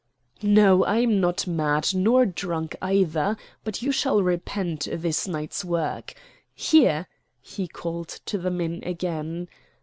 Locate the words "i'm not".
0.83-1.45